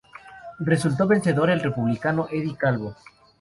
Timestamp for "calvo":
2.57-2.95